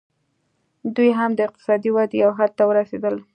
[0.95, 3.15] دوی هم د اقتصادي ودې یو حد ته ورسېدل